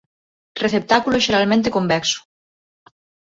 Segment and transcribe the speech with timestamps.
[0.63, 2.19] Receptáculo xeralmente convexo.